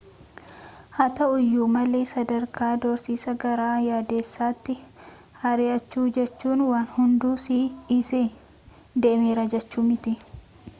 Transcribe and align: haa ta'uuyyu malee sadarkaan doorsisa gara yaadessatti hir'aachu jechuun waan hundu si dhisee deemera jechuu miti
haa 0.99 1.07
ta'uuyyu 1.17 1.65
malee 1.75 1.99
sadarkaan 2.11 2.81
doorsisa 2.85 3.35
gara 3.43 3.67
yaadessatti 3.89 4.77
hir'aachu 5.43 6.07
jechuun 6.17 6.67
waan 6.73 6.91
hundu 6.97 7.37
si 7.47 7.61
dhisee 7.93 8.27
deemera 9.07 9.49
jechuu 9.55 9.89
miti 9.93 10.17